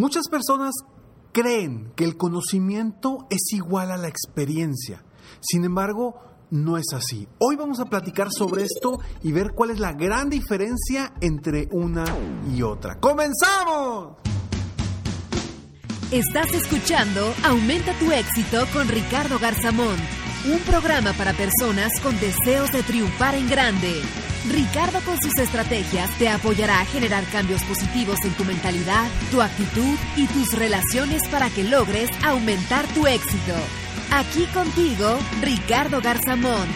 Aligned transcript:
Muchas 0.00 0.28
personas 0.28 0.72
creen 1.30 1.92
que 1.94 2.04
el 2.04 2.16
conocimiento 2.16 3.26
es 3.28 3.52
igual 3.52 3.90
a 3.90 3.98
la 3.98 4.08
experiencia. 4.08 5.04
Sin 5.42 5.62
embargo, 5.62 6.14
no 6.48 6.78
es 6.78 6.94
así. 6.94 7.28
Hoy 7.36 7.56
vamos 7.56 7.80
a 7.80 7.84
platicar 7.84 8.28
sobre 8.32 8.62
esto 8.62 8.98
y 9.22 9.30
ver 9.32 9.52
cuál 9.54 9.72
es 9.72 9.78
la 9.78 9.92
gran 9.92 10.30
diferencia 10.30 11.12
entre 11.20 11.68
una 11.72 12.04
y 12.50 12.62
otra. 12.62 12.98
¡Comenzamos! 12.98 14.16
Estás 16.10 16.54
escuchando 16.54 17.34
Aumenta 17.44 17.92
tu 17.98 18.10
éxito 18.10 18.64
con 18.72 18.88
Ricardo 18.88 19.38
Garzamón, 19.38 19.96
un 20.50 20.60
programa 20.60 21.12
para 21.12 21.34
personas 21.34 21.92
con 22.00 22.18
deseos 22.20 22.72
de 22.72 22.82
triunfar 22.84 23.34
en 23.34 23.50
grande. 23.50 24.00
Ricardo 24.48 25.00
con 25.04 25.20
sus 25.20 25.36
estrategias 25.38 26.16
te 26.18 26.28
apoyará 26.28 26.80
a 26.80 26.86
generar 26.86 27.24
cambios 27.26 27.62
positivos 27.64 28.18
en 28.24 28.32
tu 28.34 28.44
mentalidad, 28.44 29.06
tu 29.30 29.42
actitud 29.42 29.96
y 30.16 30.26
tus 30.28 30.58
relaciones 30.58 31.28
para 31.28 31.50
que 31.50 31.64
logres 31.64 32.10
aumentar 32.24 32.86
tu 32.94 33.06
éxito. 33.06 33.52
Aquí 34.12 34.46
contigo, 34.46 35.18
Ricardo 35.42 36.00
Garzamont. 36.00 36.70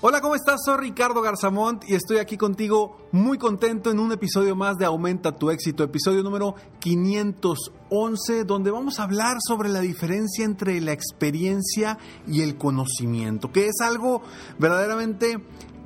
Hola, 0.00 0.20
¿cómo 0.20 0.34
estás? 0.34 0.60
Soy 0.64 0.76
Ricardo 0.78 1.22
Garzamont 1.22 1.82
y 1.88 1.94
estoy 1.94 2.18
aquí 2.18 2.36
contigo 2.36 2.98
muy 3.12 3.38
contento 3.38 3.90
en 3.90 3.98
un 3.98 4.12
episodio 4.12 4.54
más 4.54 4.76
de 4.76 4.84
Aumenta 4.84 5.32
tu 5.32 5.50
éxito, 5.50 5.82
episodio 5.82 6.22
número 6.22 6.54
511, 6.80 8.44
donde 8.44 8.70
vamos 8.70 8.98
a 8.98 9.04
hablar 9.04 9.38
sobre 9.46 9.70
la 9.70 9.80
diferencia 9.80 10.44
entre 10.44 10.80
la 10.82 10.92
experiencia 10.92 11.96
y 12.26 12.42
el 12.42 12.58
conocimiento, 12.58 13.50
que 13.50 13.68
es 13.68 13.80
algo 13.82 14.20
verdaderamente 14.58 15.38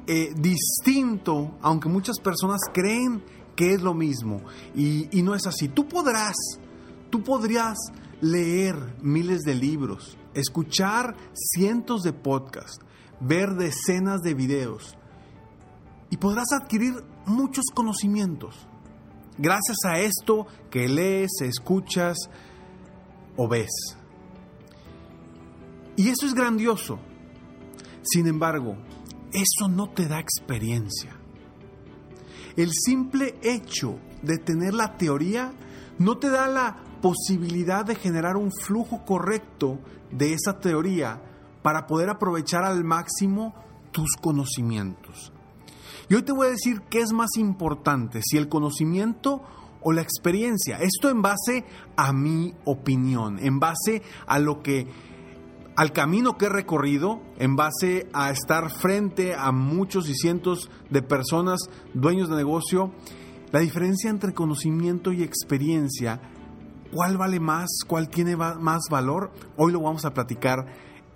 eh, 0.09 0.33
distinto, 0.35 1.59
aunque 1.61 1.89
muchas 1.89 2.19
personas 2.19 2.61
creen 2.73 3.23
que 3.55 3.75
es 3.75 3.83
lo 3.83 3.93
mismo 3.93 4.41
y, 4.75 5.09
y 5.17 5.23
no 5.23 5.35
es 5.35 5.47
así. 5.47 5.69
Tú 5.69 5.87
podrás, 5.87 6.35
tú 7.11 7.23
podrías 7.23 7.77
leer 8.21 8.75
miles 9.03 9.43
de 9.43 9.55
libros, 9.55 10.17
escuchar 10.33 11.15
cientos 11.35 12.03
de 12.03 12.15
podcasts, 12.15 12.79
ver 13.21 13.51
decenas 13.51 14.23
de 14.23 14.33
videos 14.33 14.97
y 16.11 16.17
podrás 16.17 16.53
adquirir 16.53 17.05
muchos 17.27 17.67
conocimientos. 17.75 18.67
Gracias 19.37 19.77
a 19.85 19.99
esto 19.99 20.47
que 20.71 20.89
lees, 20.89 21.31
escuchas 21.43 22.17
o 23.37 23.47
ves. 23.47 23.97
Y 25.97 26.09
eso 26.09 26.27
es 26.27 26.35
grandioso. 26.35 26.99
Sin 28.03 28.27
embargo, 28.27 28.77
eso 29.33 29.69
no 29.69 29.91
te 29.91 30.07
da 30.07 30.21
experiencia. 30.21 31.17
El 32.57 32.71
simple 32.73 33.37
hecho 33.43 33.99
de 34.23 34.39
tener 34.39 34.75
la 34.75 34.97
teoría 34.97 35.53
no 35.99 36.19
te 36.19 36.29
da 36.29 36.49
la 36.49 36.77
posibilidad 37.01 37.85
de 37.85 37.95
generar 37.95 38.37
un 38.37 38.51
flujo 38.51 39.05
correcto 39.05 39.79
de 40.11 40.33
esa 40.33 40.59
teoría 40.59 41.23
para 41.63 41.87
poder 41.87 42.11
aprovechar 42.11 42.65
al 42.65 42.85
máximo 42.85 43.55
tus 43.93 44.17
conocimientos. 44.21 45.33
Y 46.09 46.15
hoy 46.15 46.23
te 46.23 46.33
voy 46.33 46.47
a 46.47 46.51
decir 46.51 46.83
qué 46.89 47.01
es 47.01 47.13
más 47.13 47.37
importante, 47.37 48.21
si 48.23 48.39
el 48.39 48.49
conocimiento 48.49 49.43
o 49.83 49.93
la 49.93 50.03
experiencia. 50.03 50.79
Esto 50.79 51.11
en 51.11 51.23
base 51.23 51.65
a 51.97 52.13
mi 52.13 52.55
opinión, 52.65 53.39
en 53.39 53.61
base 53.61 54.03
a 54.27 54.39
lo 54.39 54.63
que 54.63 54.87
al 55.79 55.93
camino 55.93 56.37
que 56.37 56.47
he 56.47 56.49
recorrido, 56.49 57.21
en 57.39 57.55
base 57.55 58.09
a 58.13 58.33
estar 58.33 58.69
frente 58.69 59.37
a 59.37 59.53
muchos 59.53 60.09
y 60.09 60.15
cientos 60.17 60.69
de 60.91 61.03
personas, 61.03 61.71
dueños 61.95 62.29
de 62.29 62.35
negocio, 62.35 62.91
la 63.53 63.61
diferencia 63.61 64.11
entre 64.11 64.35
conocimiento 64.35 65.13
y 65.13 65.23
experiencia, 65.23 66.21
¿cuál 66.93 67.17
vale 67.17 67.39
más? 67.39 67.69
¿Cuál 67.87 68.09
tiene 68.09 68.35
más 68.35 68.81
valor? 68.91 69.31
Hoy 69.57 69.71
lo 69.71 69.81
vamos 69.81 70.05
a 70.05 70.13
platicar 70.13 70.67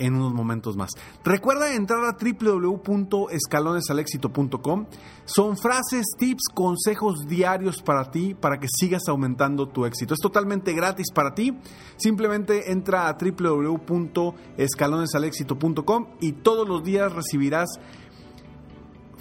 en 0.03 0.17
unos 0.17 0.35
momentos 0.35 0.77
más. 0.77 0.91
Recuerda 1.25 1.75
entrar 1.75 2.05
a 2.05 2.19
www.escalonesalexito.com. 2.21 4.87
Son 5.25 5.57
frases, 5.57 6.05
tips, 6.19 6.49
consejos 6.53 7.25
diarios 7.29 7.81
para 7.83 8.11
ti, 8.11 8.35
para 8.35 8.59
que 8.59 8.67
sigas 8.69 9.05
aumentando 9.09 9.69
tu 9.69 9.87
éxito. 9.87 10.15
Es 10.15 10.21
totalmente 10.21 10.73
gratis 10.73 11.13
para 11.15 11.35
ti. 11.35 11.57
Simplemente 11.97 12.73
entra 12.73 13.07
a 13.09 13.17
www.escalonesalexito.com 13.17 16.07
y 16.21 16.33
todos 16.33 16.69
los 16.69 16.83
días 16.83 17.13
recibirás 17.13 17.69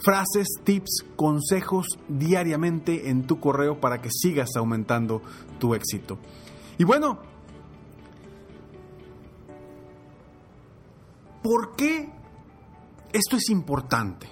frases, 0.03 0.47
tips, 0.63 1.05
consejos 1.15 1.85
diariamente 2.07 3.09
en 3.09 3.27
tu 3.27 3.39
correo 3.39 3.79
para 3.79 4.01
que 4.01 4.09
sigas 4.11 4.49
aumentando 4.55 5.21
tu 5.59 5.75
éxito. 5.75 6.17
Y 6.79 6.83
bueno, 6.83 7.19
¿por 11.43 11.75
qué 11.75 12.11
esto 13.13 13.37
es 13.37 13.49
importante? 13.49 14.27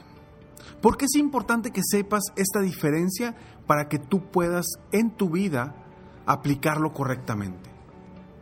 ¿Por 0.82 0.98
qué 0.98 1.06
es 1.06 1.16
importante 1.16 1.72
que 1.72 1.82
sepas 1.84 2.24
esta 2.36 2.62
diferencia 2.62 3.36
para 3.68 3.90
que 3.90 4.00
tú 4.00 4.32
puedas 4.32 4.66
en 4.92 5.12
tu 5.12 5.30
vida 5.30 5.76
aplicarlo 6.26 6.94
correctamente? 6.94 7.70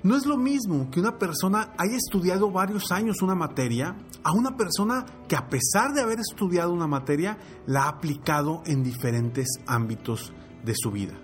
No 0.03 0.15
es 0.15 0.25
lo 0.25 0.37
mismo 0.37 0.89
que 0.91 0.99
una 0.99 1.17
persona 1.17 1.73
haya 1.77 1.97
estudiado 1.97 2.51
varios 2.51 2.91
años 2.91 3.21
una 3.23 3.33
materia 3.33 3.95
a 4.23 4.31
una 4.31 4.55
persona 4.55 5.05
que 5.27 5.35
a 5.35 5.49
pesar 5.49 5.93
de 5.93 6.01
haber 6.01 6.19
estudiado 6.19 6.71
una 6.71 6.87
materia 6.87 7.37
la 7.65 7.83
ha 7.83 7.89
aplicado 7.89 8.61
en 8.65 8.83
diferentes 8.83 9.47
ámbitos 9.65 10.31
de 10.63 10.73
su 10.75 10.91
vida. 10.91 11.15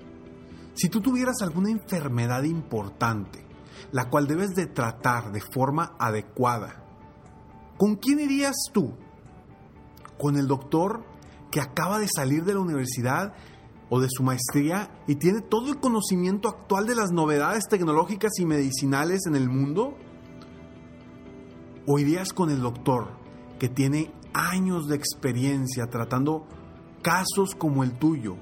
Si 0.73 0.89
tú 0.89 1.01
tuvieras 1.01 1.41
alguna 1.41 1.69
enfermedad 1.69 2.43
importante, 2.43 3.45
la 3.91 4.09
cual 4.09 4.25
debes 4.25 4.55
de 4.55 4.65
tratar 4.65 5.31
de 5.31 5.41
forma 5.41 5.95
adecuada, 5.99 6.82
¿con 7.77 7.95
quién 7.95 8.19
irías 8.19 8.55
tú? 8.73 8.93
¿Con 10.17 10.37
el 10.37 10.47
doctor 10.47 11.03
que 11.51 11.61
acaba 11.61 11.99
de 11.99 12.07
salir 12.07 12.43
de 12.43 12.53
la 12.53 12.59
universidad 12.59 13.33
o 13.89 13.99
de 13.99 14.07
su 14.09 14.23
maestría 14.23 14.89
y 15.07 15.15
tiene 15.15 15.41
todo 15.41 15.69
el 15.69 15.79
conocimiento 15.79 16.49
actual 16.49 16.87
de 16.87 16.95
las 16.95 17.11
novedades 17.11 17.65
tecnológicas 17.69 18.31
y 18.39 18.45
medicinales 18.45 19.25
en 19.27 19.35
el 19.35 19.49
mundo? 19.49 19.97
¿O 21.85 21.99
irías 21.99 22.33
con 22.33 22.49
el 22.49 22.61
doctor 22.61 23.11
que 23.59 23.69
tiene 23.69 24.11
años 24.33 24.87
de 24.87 24.95
experiencia 24.95 25.87
tratando 25.87 26.47
casos 27.01 27.55
como 27.55 27.83
el 27.83 27.91
tuyo 27.99 28.35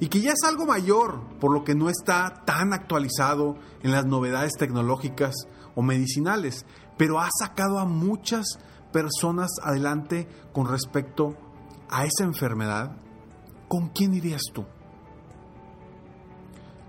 y 0.00 0.08
que 0.08 0.20
ya 0.20 0.30
es 0.30 0.48
algo 0.48 0.64
mayor, 0.64 1.20
por 1.40 1.52
lo 1.52 1.64
que 1.64 1.74
no 1.74 1.90
está 1.90 2.42
tan 2.44 2.72
actualizado 2.72 3.56
en 3.82 3.90
las 3.90 4.06
novedades 4.06 4.52
tecnológicas 4.56 5.34
o 5.74 5.82
medicinales, 5.82 6.64
pero 6.98 7.20
ha 7.20 7.28
sacado 7.38 7.78
a 7.78 7.86
muchas 7.86 8.58
personas 8.92 9.50
adelante 9.62 10.28
con 10.52 10.68
respecto 10.68 11.36
a 11.88 12.04
esa 12.04 12.24
enfermedad, 12.24 12.96
¿con 13.68 13.88
quién 13.88 14.14
irías 14.14 14.42
tú? 14.52 14.66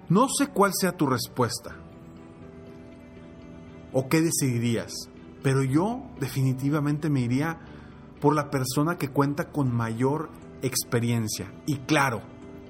No 0.09 0.27
sé 0.27 0.47
cuál 0.47 0.71
sea 0.73 0.97
tu 0.97 1.05
respuesta 1.05 1.75
o 3.93 4.09
qué 4.09 4.21
decidirías, 4.21 4.91
pero 5.43 5.63
yo 5.63 6.01
definitivamente 6.19 7.09
me 7.09 7.21
iría 7.21 7.59
por 8.19 8.35
la 8.35 8.49
persona 8.49 8.97
que 8.97 9.09
cuenta 9.09 9.51
con 9.51 9.73
mayor 9.73 10.29
experiencia 10.61 11.53
y 11.65 11.77
claro, 11.77 12.21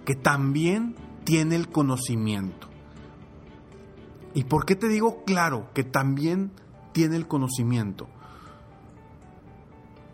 que 0.05 0.15
también 0.15 0.95
tiene 1.23 1.55
el 1.55 1.69
conocimiento. 1.69 2.67
¿Y 4.33 4.43
por 4.43 4.65
qué 4.65 4.75
te 4.75 4.87
digo 4.87 5.23
claro 5.25 5.69
que 5.73 5.83
también 5.83 6.51
tiene 6.99 7.15
el 7.15 7.29
conocimiento? 7.29 8.09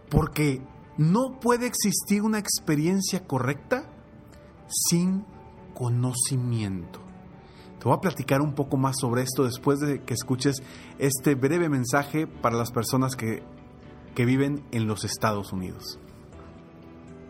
Porque 0.08 0.62
no 1.00 1.40
puede 1.40 1.66
existir 1.66 2.22
una 2.22 2.38
experiencia 2.38 3.26
correcta 3.26 3.90
sin 4.68 5.26
conocimiento. 5.74 7.00
Te 7.80 7.86
voy 7.86 7.98
a 7.98 8.02
platicar 8.02 8.42
un 8.42 8.54
poco 8.54 8.78
más 8.78 8.98
sobre 9.02 9.24
esto 9.24 9.46
después 9.46 9.80
de 9.80 10.04
que 10.04 10.14
escuches 10.14 10.62
este 11.00 11.34
breve 11.34 11.70
mensaje 11.70 12.28
para 12.28 12.56
las 12.56 12.70
personas 12.70 13.16
que, 13.16 13.42
que 14.14 14.26
viven 14.26 14.64
en 14.72 14.86
los 14.86 15.06
Estados 15.06 15.54
Unidos. 15.54 15.98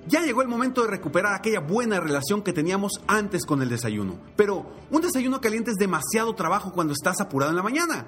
Ya 0.06 0.20
llegó 0.20 0.42
el 0.42 0.50
momento 0.50 0.82
de 0.82 0.90
recuperar 0.90 1.34
aquella 1.34 1.62
buena 1.62 2.02
relación 2.02 2.42
que 2.42 2.52
teníamos 2.52 2.92
antes 3.08 3.46
con 3.46 3.62
el 3.62 3.70
desayuno. 3.70 4.18
Pero 4.36 4.66
un 4.92 5.02
desayuno 5.02 5.40
caliente 5.40 5.72
es 5.72 5.78
demasiado 5.78 6.36
trabajo 6.36 6.74
cuando 6.74 6.92
estás 6.92 7.22
apurado 7.22 7.52
en 7.52 7.56
la 7.56 7.64
mañana. 7.64 8.08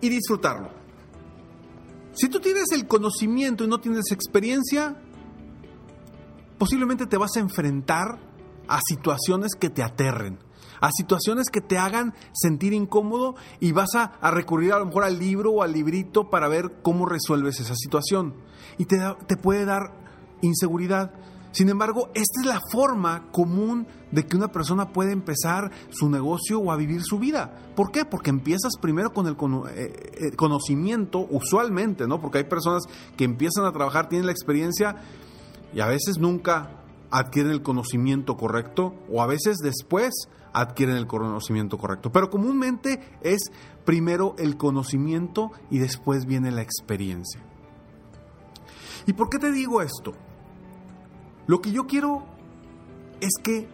y 0.00 0.08
disfrutarlo. 0.08 0.70
Si 2.14 2.28
tú 2.28 2.40
tienes 2.40 2.72
el 2.72 2.86
conocimiento 2.86 3.64
y 3.64 3.68
no 3.68 3.78
tienes 3.78 4.10
experiencia, 4.10 4.96
posiblemente 6.58 7.06
te 7.06 7.18
vas 7.18 7.36
a 7.36 7.40
enfrentar 7.40 8.18
a 8.68 8.80
situaciones 8.86 9.52
que 9.58 9.68
te 9.68 9.82
aterren, 9.82 10.38
a 10.80 10.90
situaciones 10.92 11.50
que 11.50 11.60
te 11.60 11.78
hagan 11.78 12.14
sentir 12.32 12.72
incómodo 12.72 13.36
y 13.60 13.72
vas 13.72 13.94
a, 13.94 14.04
a 14.04 14.30
recurrir 14.30 14.72
a 14.72 14.78
lo 14.78 14.86
mejor 14.86 15.04
al 15.04 15.18
libro 15.18 15.52
o 15.52 15.62
al 15.62 15.72
librito 15.72 16.30
para 16.30 16.48
ver 16.48 16.80
cómo 16.82 17.06
resuelves 17.06 17.60
esa 17.60 17.74
situación. 17.74 18.34
Y 18.78 18.86
te, 18.86 18.98
te 19.26 19.36
puede 19.36 19.64
dar 19.64 19.92
inseguridad. 20.42 21.12
Sin 21.56 21.70
embargo, 21.70 22.10
esta 22.12 22.40
es 22.42 22.46
la 22.46 22.60
forma 22.70 23.32
común 23.32 23.86
de 24.10 24.26
que 24.26 24.36
una 24.36 24.52
persona 24.52 24.92
puede 24.92 25.12
empezar 25.12 25.70
su 25.88 26.10
negocio 26.10 26.60
o 26.60 26.70
a 26.70 26.76
vivir 26.76 27.02
su 27.02 27.18
vida. 27.18 27.50
¿Por 27.74 27.90
qué? 27.90 28.04
Porque 28.04 28.28
empiezas 28.28 28.72
primero 28.78 29.14
con 29.14 29.26
el 29.26 29.38
eh, 29.70 29.72
eh, 29.72 30.36
conocimiento, 30.36 31.26
usualmente, 31.30 32.06
¿no? 32.06 32.20
Porque 32.20 32.36
hay 32.36 32.44
personas 32.44 32.82
que 33.16 33.24
empiezan 33.24 33.64
a 33.64 33.72
trabajar, 33.72 34.10
tienen 34.10 34.26
la 34.26 34.32
experiencia 34.32 34.96
y 35.72 35.80
a 35.80 35.86
veces 35.86 36.18
nunca 36.18 36.84
adquieren 37.10 37.52
el 37.52 37.62
conocimiento 37.62 38.36
correcto 38.36 38.92
o 39.10 39.22
a 39.22 39.26
veces 39.26 39.56
después 39.56 40.12
adquieren 40.52 40.96
el 40.96 41.06
conocimiento 41.06 41.78
correcto. 41.78 42.12
Pero 42.12 42.28
comúnmente 42.28 43.00
es 43.22 43.50
primero 43.86 44.34
el 44.38 44.58
conocimiento 44.58 45.52
y 45.70 45.78
después 45.78 46.26
viene 46.26 46.50
la 46.50 46.60
experiencia. 46.60 47.40
¿Y 49.06 49.14
por 49.14 49.30
qué 49.30 49.38
te 49.38 49.50
digo 49.50 49.80
esto? 49.80 50.12
Lo 51.46 51.60
que 51.60 51.72
yo 51.72 51.86
quiero 51.86 52.24
es 53.20 53.32
que 53.42 53.68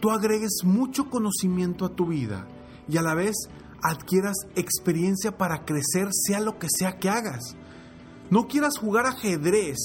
tú 0.00 0.10
agregues 0.10 0.62
mucho 0.64 1.08
conocimiento 1.08 1.84
a 1.84 1.94
tu 1.94 2.06
vida 2.06 2.46
y 2.88 2.96
a 2.96 3.02
la 3.02 3.14
vez 3.14 3.34
adquieras 3.82 4.36
experiencia 4.56 5.36
para 5.36 5.64
crecer 5.64 6.08
sea 6.12 6.40
lo 6.40 6.58
que 6.58 6.68
sea 6.70 6.98
que 6.98 7.08
hagas. 7.08 7.56
No 8.30 8.48
quieras 8.48 8.78
jugar 8.78 9.06
ajedrez 9.06 9.78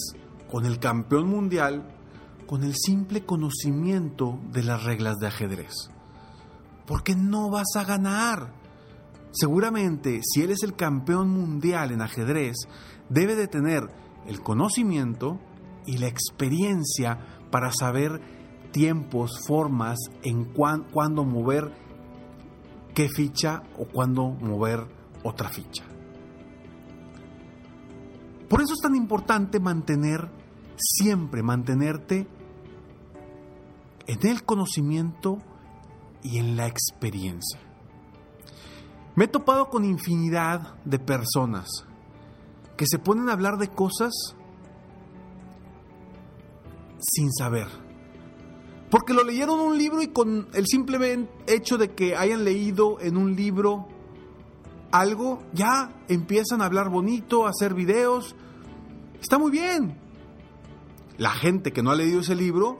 con 0.50 0.66
el 0.66 0.80
campeón 0.80 1.28
mundial 1.28 1.94
con 2.48 2.64
el 2.64 2.74
simple 2.76 3.26
conocimiento 3.26 4.40
de 4.52 4.64
las 4.64 4.84
reglas 4.84 5.18
de 5.18 5.28
ajedrez. 5.28 5.92
Porque 6.88 7.14
no 7.16 7.50
vas 7.50 7.76
a 7.76 7.84
ganar. 7.84 8.54
Seguramente, 9.32 10.22
si 10.24 10.42
él 10.42 10.52
es 10.52 10.64
el 10.64 10.74
campeón 10.76 11.30
mundial 11.30 11.92
en 11.92 12.02
ajedrez, 12.02 12.56
debe 13.10 13.36
de 13.36 13.48
tener 13.48 13.84
el 14.26 14.42
conocimiento 14.42 15.40
y 15.88 15.98
la 15.98 16.08
experiencia 16.08 17.18
para 17.50 17.72
saber 17.72 18.22
tiempos, 18.72 19.40
formas, 19.48 19.98
en 20.22 20.46
cuán- 20.46 20.86
cuándo 20.92 21.24
mover 21.24 21.74
qué 22.94 23.10
ficha 23.10 23.64
o 23.78 23.86
cuándo 23.86 24.30
mover 24.30 24.86
otra 25.24 25.50
ficha. 25.50 25.84
Por 28.50 28.62
eso 28.62 28.74
es 28.74 28.80
tan 28.82 28.96
importante 28.96 29.60
mantener, 29.60 30.30
siempre 30.78 31.42
mantenerte 31.42 32.28
en 34.06 34.28
el 34.28 34.44
conocimiento 34.44 35.40
y 36.24 36.38
en 36.38 36.56
la 36.56 36.68
experiencia. 36.68 37.60
Me 39.16 39.26
he 39.26 39.28
topado 39.28 39.70
con 39.70 39.84
infinidad 39.84 40.76
de 40.86 41.00
personas 41.00 41.68
que 42.78 42.86
se 42.88 43.00
ponen 43.00 43.30
a 43.30 43.34
hablar 43.34 43.58
de 43.58 43.70
cosas 43.70 44.14
sin 47.12 47.32
saber. 47.32 47.68
Porque 48.90 49.14
lo 49.14 49.24
leyeron 49.24 49.60
un 49.60 49.78
libro 49.78 50.02
y 50.02 50.08
con 50.08 50.48
el 50.54 50.66
simple 50.68 51.28
hecho 51.48 51.78
de 51.78 51.94
que 51.94 52.16
hayan 52.16 52.44
leído 52.46 53.00
en 53.02 53.18
un 53.18 53.36
libro 53.36 53.88
algo, 54.92 55.44
ya 55.54 55.92
empiezan 56.08 56.62
a 56.62 56.66
hablar 56.66 56.90
bonito, 56.90 57.46
a 57.46 57.50
hacer 57.50 57.74
videos. 57.74 58.36
Está 59.22 59.38
muy 59.38 59.52
bien. 59.52 59.98
La 61.18 61.32
gente 61.32 61.74
que 61.74 61.84
no 61.84 61.92
ha 61.92 61.96
leído 61.96 62.22
ese 62.22 62.36
libro, 62.36 62.80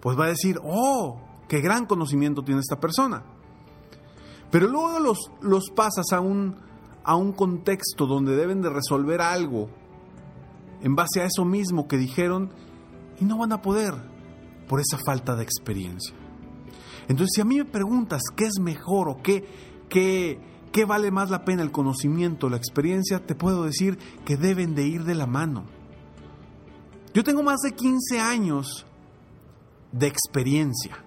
pues 0.00 0.18
va 0.18 0.24
a 0.24 0.28
decir, 0.28 0.58
oh, 0.64 1.20
qué 1.48 1.60
gran 1.60 1.86
conocimiento 1.86 2.42
tiene 2.42 2.60
esta 2.60 2.80
persona. 2.80 3.22
Pero 4.50 4.66
luego 4.66 4.98
los, 4.98 5.30
los 5.40 5.70
pasas 5.70 6.12
a 6.12 6.20
un, 6.20 6.56
a 7.04 7.14
un 7.14 7.32
contexto 7.32 8.06
donde 8.06 8.34
deben 8.34 8.62
de 8.62 8.70
resolver 8.70 9.20
algo 9.20 9.68
en 10.82 10.96
base 10.96 11.20
a 11.20 11.26
eso 11.26 11.44
mismo 11.44 11.86
que 11.86 11.98
dijeron 11.98 12.50
y 13.20 13.24
no 13.24 13.38
van 13.38 13.52
a 13.52 13.62
poder 13.62 13.94
por 14.68 14.80
esa 14.80 14.98
falta 15.04 15.36
de 15.36 15.42
experiencia. 15.42 16.14
Entonces, 17.08 17.32
si 17.34 17.40
a 17.40 17.44
mí 17.44 17.58
me 17.58 17.64
preguntas 17.64 18.22
qué 18.36 18.44
es 18.44 18.60
mejor 18.60 19.08
o 19.08 19.22
qué, 19.22 19.44
qué, 19.88 20.38
qué 20.72 20.84
vale 20.84 21.10
más 21.10 21.30
la 21.30 21.44
pena, 21.44 21.62
el 21.62 21.72
conocimiento, 21.72 22.48
la 22.48 22.56
experiencia, 22.56 23.24
te 23.26 23.34
puedo 23.34 23.64
decir 23.64 23.98
que 24.24 24.36
deben 24.36 24.74
de 24.74 24.86
ir 24.86 25.04
de 25.04 25.14
la 25.14 25.26
mano. 25.26 25.64
Yo 27.12 27.24
tengo 27.24 27.42
más 27.42 27.60
de 27.60 27.72
15 27.72 28.20
años 28.20 28.86
de 29.90 30.06
experiencia 30.06 31.04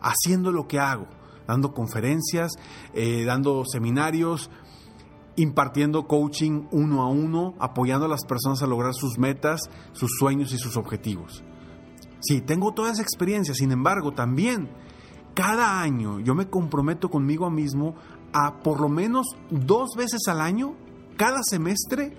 haciendo 0.00 0.52
lo 0.52 0.66
que 0.66 0.78
hago, 0.78 1.06
dando 1.46 1.74
conferencias, 1.74 2.52
eh, 2.94 3.24
dando 3.24 3.64
seminarios, 3.66 4.50
impartiendo 5.36 6.06
coaching 6.06 6.66
uno 6.70 7.02
a 7.02 7.08
uno, 7.08 7.54
apoyando 7.58 8.06
a 8.06 8.08
las 8.08 8.24
personas 8.24 8.62
a 8.62 8.66
lograr 8.66 8.94
sus 8.94 9.18
metas, 9.18 9.62
sus 9.92 10.10
sueños 10.18 10.52
y 10.52 10.58
sus 10.58 10.76
objetivos. 10.76 11.42
Sí, 12.20 12.40
tengo 12.40 12.72
toda 12.72 12.92
esa 12.92 13.02
experiencia, 13.02 13.54
sin 13.54 13.72
embargo, 13.72 14.12
también 14.12 14.70
cada 15.34 15.80
año 15.80 16.20
yo 16.20 16.34
me 16.34 16.48
comprometo 16.48 17.10
conmigo 17.10 17.50
mismo 17.50 17.96
a 18.32 18.62
por 18.62 18.80
lo 18.80 18.88
menos 18.88 19.26
dos 19.50 19.90
veces 19.96 20.22
al 20.28 20.40
año, 20.40 20.74
cada 21.16 21.40
semestre, 21.42 22.16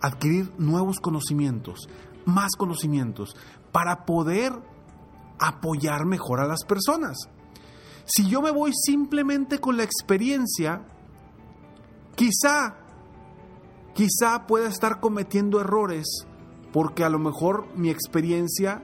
adquirir 0.00 0.52
nuevos 0.58 1.00
conocimientos, 1.00 1.88
más 2.24 2.52
conocimientos, 2.56 3.36
para 3.72 4.04
poder 4.04 4.52
apoyar 5.38 6.06
mejor 6.06 6.40
a 6.40 6.46
las 6.46 6.64
personas. 6.64 7.16
Si 8.04 8.28
yo 8.28 8.40
me 8.40 8.50
voy 8.50 8.72
simplemente 8.72 9.58
con 9.58 9.76
la 9.76 9.82
experiencia, 9.82 10.86
quizá, 12.16 12.76
quizá 13.94 14.46
pueda 14.46 14.68
estar 14.68 15.00
cometiendo 15.00 15.60
errores 15.60 16.26
porque 16.72 17.04
a 17.04 17.08
lo 17.08 17.20
mejor 17.20 17.68
mi 17.76 17.90
experiencia 17.90 18.82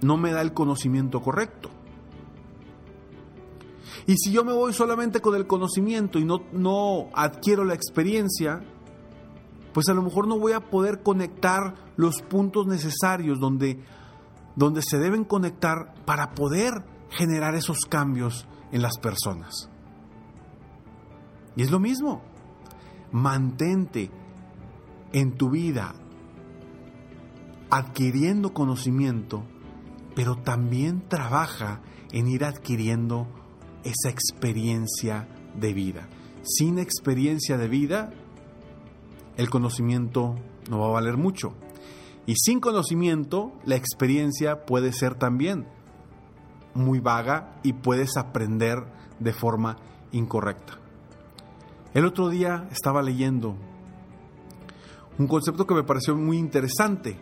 no 0.00 0.16
me 0.16 0.32
da 0.32 0.40
el 0.40 0.54
conocimiento 0.54 1.20
correcto. 1.20 1.68
Y 4.06 4.16
si 4.16 4.32
yo 4.32 4.44
me 4.44 4.52
voy 4.52 4.72
solamente 4.72 5.20
con 5.20 5.34
el 5.34 5.46
conocimiento 5.46 6.18
y 6.18 6.24
no, 6.24 6.42
no 6.52 7.10
adquiero 7.14 7.64
la 7.64 7.74
experiencia, 7.74 8.62
pues 9.72 9.88
a 9.88 9.94
lo 9.94 10.02
mejor 10.02 10.26
no 10.26 10.38
voy 10.38 10.52
a 10.52 10.60
poder 10.60 11.02
conectar 11.02 11.74
los 11.96 12.22
puntos 12.22 12.66
necesarios 12.66 13.38
donde 13.38 13.80
donde 14.56 14.82
se 14.82 14.98
deben 14.98 15.24
conectar 15.24 15.94
para 16.04 16.32
poder 16.32 16.84
generar 17.10 17.54
esos 17.54 17.80
cambios 17.88 18.46
en 18.72 18.82
las 18.82 18.98
personas. 18.98 19.68
Y 21.56 21.62
es 21.62 21.70
lo 21.70 21.78
mismo, 21.78 22.22
mantente 23.12 24.10
en 25.12 25.32
tu 25.32 25.50
vida 25.50 25.94
adquiriendo 27.70 28.52
conocimiento, 28.52 29.42
pero 30.14 30.36
también 30.36 31.08
trabaja 31.08 31.80
en 32.12 32.28
ir 32.28 32.44
adquiriendo 32.44 33.26
esa 33.82 34.10
experiencia 34.10 35.28
de 35.58 35.72
vida. 35.72 36.08
Sin 36.42 36.78
experiencia 36.78 37.56
de 37.56 37.66
vida, 37.66 38.12
el 39.36 39.50
conocimiento 39.50 40.36
no 40.70 40.78
va 40.78 40.86
a 40.86 40.92
valer 40.92 41.16
mucho. 41.16 41.54
Y 42.26 42.36
sin 42.36 42.60
conocimiento, 42.60 43.52
la 43.64 43.74
experiencia 43.74 44.66
puede 44.66 44.92
ser 44.92 45.16
también 45.16 45.66
muy 46.74 47.00
vaga 47.00 47.58
y 47.64 47.72
puedes 47.72 48.16
aprender 48.16 48.84
de 49.18 49.32
forma 49.32 49.78
incorrecta. 50.12 50.83
El 51.94 52.04
otro 52.04 52.28
día 52.28 52.68
estaba 52.72 53.02
leyendo 53.02 53.56
un 55.16 55.28
concepto 55.28 55.64
que 55.64 55.74
me 55.74 55.84
pareció 55.84 56.16
muy 56.16 56.38
interesante, 56.38 57.16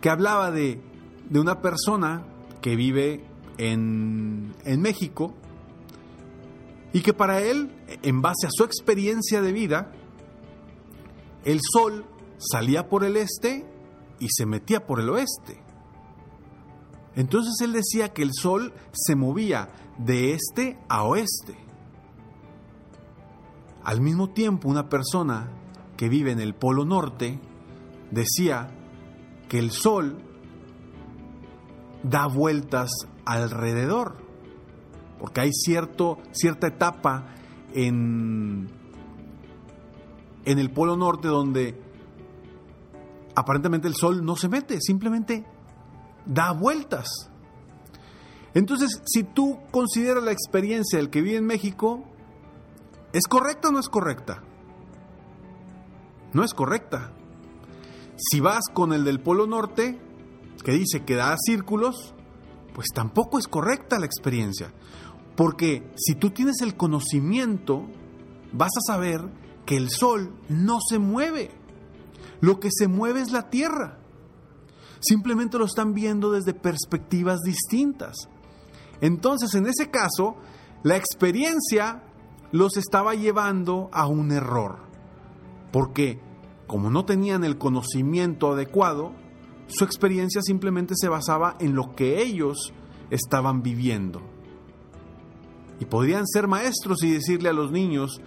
que 0.00 0.10
hablaba 0.10 0.50
de, 0.50 0.80
de 1.30 1.40
una 1.40 1.62
persona 1.62 2.26
que 2.60 2.74
vive 2.74 3.24
en, 3.56 4.52
en 4.64 4.80
México 4.82 5.32
y 6.92 7.02
que 7.02 7.12
para 7.12 7.40
él, 7.40 7.70
en 8.02 8.20
base 8.20 8.48
a 8.48 8.50
su 8.50 8.64
experiencia 8.64 9.40
de 9.42 9.52
vida, 9.52 9.92
el 11.44 11.60
sol 11.62 12.04
salía 12.38 12.88
por 12.88 13.04
el 13.04 13.16
este 13.16 13.64
y 14.18 14.26
se 14.30 14.44
metía 14.44 14.86
por 14.86 14.98
el 14.98 15.08
oeste. 15.08 15.62
Entonces 17.14 17.54
él 17.62 17.72
decía 17.72 18.12
que 18.12 18.22
el 18.22 18.32
sol 18.34 18.74
se 18.92 19.14
movía 19.14 19.68
de 19.98 20.32
este 20.32 20.78
a 20.88 21.04
oeste. 21.04 21.65
Al 23.86 24.00
mismo 24.00 24.30
tiempo, 24.30 24.68
una 24.68 24.88
persona 24.88 25.48
que 25.96 26.08
vive 26.08 26.32
en 26.32 26.40
el 26.40 26.56
Polo 26.56 26.84
Norte 26.84 27.38
decía 28.10 28.68
que 29.48 29.60
el 29.60 29.70
Sol 29.70 30.18
da 32.02 32.26
vueltas 32.26 32.90
alrededor, 33.24 34.16
porque 35.20 35.42
hay 35.42 35.52
cierto, 35.52 36.18
cierta 36.32 36.66
etapa 36.66 37.28
en, 37.74 38.68
en 40.44 40.58
el 40.58 40.70
Polo 40.72 40.96
Norte 40.96 41.28
donde 41.28 41.80
aparentemente 43.36 43.86
el 43.86 43.94
Sol 43.94 44.24
no 44.24 44.34
se 44.34 44.48
mete, 44.48 44.80
simplemente 44.80 45.46
da 46.24 46.50
vueltas. 46.50 47.30
Entonces, 48.52 49.00
si 49.06 49.22
tú 49.22 49.60
consideras 49.70 50.24
la 50.24 50.32
experiencia 50.32 50.98
del 50.98 51.08
que 51.08 51.22
vive 51.22 51.36
en 51.36 51.46
México, 51.46 52.02
¿Es 53.16 53.28
correcta 53.28 53.68
o 53.68 53.72
no 53.72 53.80
es 53.80 53.88
correcta? 53.88 54.42
No 56.34 56.44
es 56.44 56.52
correcta. 56.52 57.12
Si 58.14 58.40
vas 58.40 58.64
con 58.74 58.92
el 58.92 59.04
del 59.04 59.20
Polo 59.20 59.46
Norte, 59.46 59.98
que 60.62 60.72
dice 60.72 61.06
que 61.06 61.14
da 61.14 61.34
círculos, 61.38 62.12
pues 62.74 62.88
tampoco 62.94 63.38
es 63.38 63.48
correcta 63.48 63.98
la 63.98 64.04
experiencia. 64.04 64.70
Porque 65.34 65.90
si 65.96 66.14
tú 66.14 66.28
tienes 66.28 66.60
el 66.60 66.76
conocimiento, 66.76 67.86
vas 68.52 68.72
a 68.76 68.92
saber 68.92 69.22
que 69.64 69.78
el 69.78 69.88
Sol 69.88 70.34
no 70.50 70.76
se 70.86 70.98
mueve. 70.98 71.50
Lo 72.42 72.60
que 72.60 72.68
se 72.70 72.86
mueve 72.86 73.22
es 73.22 73.30
la 73.30 73.48
Tierra. 73.48 73.96
Simplemente 75.00 75.56
lo 75.56 75.64
están 75.64 75.94
viendo 75.94 76.32
desde 76.32 76.52
perspectivas 76.52 77.40
distintas. 77.40 78.28
Entonces, 79.00 79.54
en 79.54 79.66
ese 79.68 79.90
caso, 79.90 80.36
la 80.82 80.98
experiencia 80.98 82.02
los 82.52 82.76
estaba 82.76 83.14
llevando 83.14 83.88
a 83.92 84.06
un 84.06 84.32
error, 84.32 84.78
porque 85.72 86.20
como 86.66 86.90
no 86.90 87.04
tenían 87.04 87.44
el 87.44 87.58
conocimiento 87.58 88.52
adecuado, 88.52 89.12
su 89.68 89.84
experiencia 89.84 90.42
simplemente 90.42 90.94
se 90.96 91.08
basaba 91.08 91.56
en 91.60 91.74
lo 91.74 91.94
que 91.94 92.22
ellos 92.22 92.72
estaban 93.10 93.62
viviendo. 93.62 94.22
Y 95.78 95.84
podrían 95.84 96.26
ser 96.26 96.48
maestros 96.48 97.02
y 97.02 97.10
decirle 97.10 97.48
a 97.48 97.52
los 97.52 97.70
niños 97.70 98.20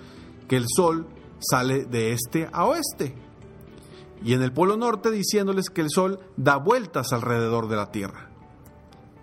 que 0.48 0.58
el 0.58 0.66
sol 0.68 1.08
sale 1.40 1.86
de 1.86 2.14
este 2.14 2.50
a 2.52 2.66
oeste. 2.66 3.16
Y 4.24 4.34
en 4.34 4.42
el 4.42 4.52
Polo 4.52 4.78
Norte 4.78 5.12
diciéndoles 5.12 5.70
que 5.70 5.82
el 5.82 5.90
sol 5.90 6.20
da 6.38 6.58
vueltas 6.58 7.14
alrededor 7.14 7.70
de 7.70 7.76
la 7.76 7.92
Tierra. 7.92 8.30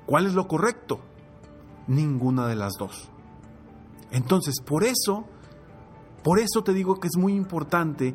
¿Cuál 0.06 0.26
es 0.26 0.34
lo 0.34 0.48
correcto? 0.48 1.00
Ninguna 1.86 2.48
de 2.48 2.56
las 2.56 2.72
dos. 2.78 3.10
Entonces, 4.10 4.60
por 4.64 4.84
eso, 4.84 5.24
por 6.22 6.38
eso 6.38 6.62
te 6.62 6.72
digo 6.72 7.00
que 7.00 7.08
es 7.08 7.16
muy 7.16 7.34
importante 7.34 8.14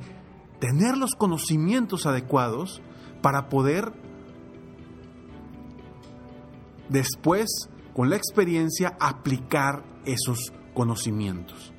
tener 0.59 0.97
los 0.97 1.15
conocimientos 1.15 2.05
adecuados 2.05 2.81
para 3.21 3.49
poder 3.49 3.93
después, 6.89 7.49
con 7.93 8.09
la 8.09 8.15
experiencia, 8.15 8.95
aplicar 8.99 9.83
esos 10.05 10.53
conocimientos. 10.73 11.73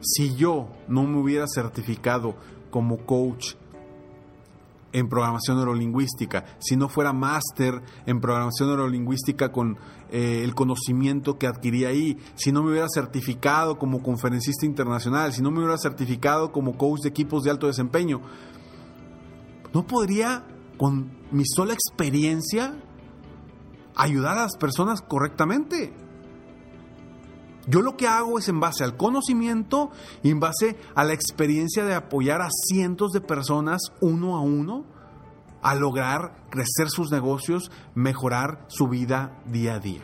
Si 0.00 0.34
yo 0.34 0.68
no 0.88 1.04
me 1.04 1.18
hubiera 1.18 1.46
certificado 1.46 2.36
como 2.70 2.98
coach 3.06 3.54
en 4.96 5.10
programación 5.10 5.58
neurolingüística, 5.58 6.46
si 6.58 6.74
no 6.74 6.88
fuera 6.88 7.12
máster 7.12 7.82
en 8.06 8.18
programación 8.18 8.70
neurolingüística 8.70 9.52
con 9.52 9.76
eh, 10.10 10.40
el 10.42 10.54
conocimiento 10.54 11.36
que 11.36 11.46
adquirí 11.46 11.84
ahí, 11.84 12.16
si 12.34 12.50
no 12.50 12.62
me 12.62 12.70
hubiera 12.70 12.88
certificado 12.88 13.76
como 13.78 14.02
conferencista 14.02 14.64
internacional, 14.64 15.34
si 15.34 15.42
no 15.42 15.50
me 15.50 15.58
hubiera 15.58 15.76
certificado 15.76 16.50
como 16.50 16.78
coach 16.78 17.02
de 17.02 17.10
equipos 17.10 17.44
de 17.44 17.50
alto 17.50 17.66
desempeño, 17.66 18.22
no 19.74 19.86
podría 19.86 20.46
con 20.78 21.10
mi 21.30 21.44
sola 21.44 21.74
experiencia 21.74 22.74
ayudar 23.96 24.38
a 24.38 24.42
las 24.44 24.56
personas 24.56 25.02
correctamente. 25.02 25.92
Yo 27.66 27.82
lo 27.82 27.96
que 27.96 28.06
hago 28.06 28.38
es 28.38 28.48
en 28.48 28.60
base 28.60 28.84
al 28.84 28.96
conocimiento 28.96 29.90
y 30.22 30.30
en 30.30 30.40
base 30.40 30.76
a 30.94 31.04
la 31.04 31.14
experiencia 31.14 31.84
de 31.84 31.94
apoyar 31.94 32.40
a 32.40 32.48
cientos 32.50 33.10
de 33.12 33.20
personas 33.20 33.80
uno 34.00 34.36
a 34.36 34.40
uno 34.40 34.84
a 35.62 35.74
lograr 35.74 36.46
crecer 36.48 36.88
sus 36.88 37.10
negocios, 37.10 37.72
mejorar 37.94 38.64
su 38.68 38.86
vida 38.86 39.42
día 39.46 39.74
a 39.74 39.80
día. 39.80 40.02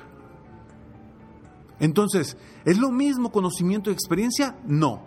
Entonces, 1.78 2.36
¿es 2.64 2.78
lo 2.78 2.90
mismo 2.90 3.30
conocimiento 3.30 3.90
y 3.90 3.92
experiencia? 3.92 4.56
No. 4.66 5.02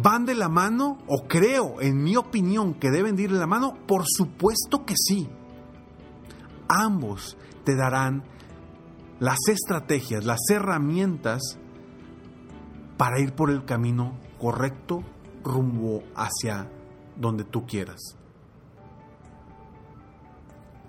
¿Van 0.00 0.24
de 0.24 0.34
la 0.34 0.48
mano 0.48 0.98
o 1.08 1.26
creo, 1.26 1.80
en 1.80 2.02
mi 2.02 2.16
opinión, 2.16 2.74
que 2.74 2.90
deben 2.90 3.18
ir 3.18 3.32
de 3.32 3.38
la 3.38 3.46
mano? 3.46 3.74
Por 3.86 4.04
supuesto 4.06 4.84
que 4.84 4.94
sí. 4.96 5.28
Ambos 6.68 7.36
te 7.64 7.74
darán 7.74 8.24
las 9.22 9.38
estrategias, 9.46 10.24
las 10.24 10.40
herramientas 10.50 11.56
para 12.96 13.20
ir 13.20 13.34
por 13.34 13.52
el 13.52 13.64
camino 13.64 14.18
correcto 14.40 15.04
rumbo 15.44 16.02
hacia 16.16 16.68
donde 17.16 17.44
tú 17.44 17.64
quieras. 17.64 18.00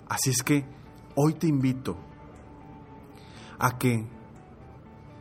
Así 0.09 0.31
es 0.31 0.41
que 0.41 0.65
hoy 1.15 1.35
te 1.35 1.45
invito 1.45 1.95
a 3.59 3.77
que 3.77 4.07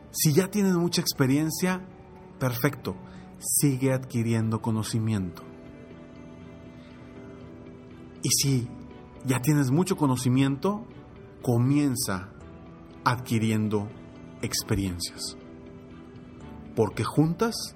si 0.09 0.33
ya 0.33 0.49
tienes 0.49 0.73
mucha 0.73 1.01
experiencia, 1.01 1.85
perfecto, 2.39 2.95
sigue 3.37 3.93
adquiriendo 3.93 4.59
conocimiento. 4.59 5.43
Y 8.23 8.29
si 8.29 8.67
ya 9.23 9.39
tienes 9.39 9.69
mucho 9.69 9.97
conocimiento, 9.97 10.87
comienza 11.43 12.32
adquiriendo 13.03 13.89
experiencias. 14.41 15.37
Porque 16.75 17.03
juntas 17.03 17.75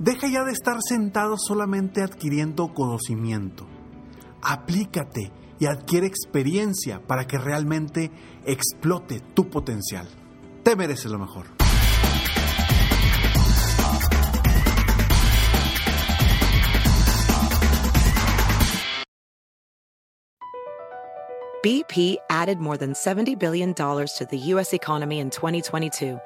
Deja 0.00 0.28
ya 0.28 0.44
de 0.44 0.52
estar 0.52 0.78
sentado 0.80 1.36
solamente 1.36 2.00
adquiriendo 2.00 2.72
conocimiento. 2.72 3.66
Aplícate 4.40 5.30
y 5.58 5.66
adquiere 5.66 6.06
experiencia 6.06 7.02
para 7.06 7.26
que 7.26 7.36
realmente 7.36 8.10
explote 8.46 9.20
tu 9.20 9.50
potencial. 9.50 10.08
Te 10.62 10.74
mereces 10.74 11.12
lo 11.12 11.18
mejor. 11.18 11.48
BP 21.62 22.16
added 22.30 22.56
more 22.56 22.78
than 22.78 22.94
$70 22.94 23.38
billion 23.38 23.74
to 23.74 24.26
the 24.30 24.38
U.S. 24.54 24.72
economy 24.72 25.18
in 25.18 25.28
2022. 25.28 26.18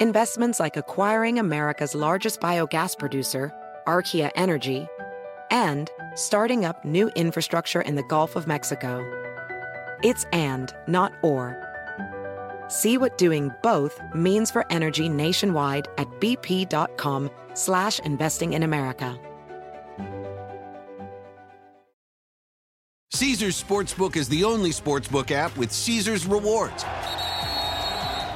Investments 0.00 0.60
like 0.60 0.76
acquiring 0.76 1.40
America's 1.40 1.92
largest 1.92 2.40
biogas 2.40 2.96
producer, 2.96 3.52
Archaea 3.84 4.30
Energy, 4.36 4.86
and 5.50 5.90
starting 6.14 6.64
up 6.64 6.84
new 6.84 7.08
infrastructure 7.16 7.80
in 7.80 7.96
the 7.96 8.04
Gulf 8.04 8.36
of 8.36 8.46
Mexico. 8.46 9.02
It's 10.04 10.24
and, 10.32 10.72
not 10.86 11.12
or. 11.24 11.56
See 12.68 12.96
what 12.96 13.18
doing 13.18 13.50
both 13.60 14.00
means 14.14 14.52
for 14.52 14.64
energy 14.70 15.08
nationwide 15.08 15.88
at 15.98 16.06
bp.com 16.20 17.28
slash 17.54 17.98
investing 17.98 18.52
in 18.52 18.62
America. 18.62 19.18
Caesars 23.10 23.60
Sportsbook 23.60 24.14
is 24.14 24.28
the 24.28 24.44
only 24.44 24.70
sportsbook 24.70 25.32
app 25.32 25.56
with 25.56 25.72
Caesars 25.72 26.24
rewards. 26.24 26.84